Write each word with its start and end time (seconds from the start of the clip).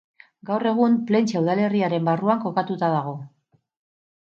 Gaur 0.49 0.63
egun 0.69 0.95
Plentzia 1.11 1.43
udalerriaren 1.43 2.09
barruan 2.09 2.43
kokatuta 2.47 2.93
dago. 2.97 3.17